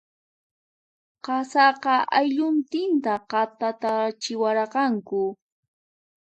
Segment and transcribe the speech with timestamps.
[1.25, 5.21] Qasaqa, aylluntinta khatatatachiwaranku.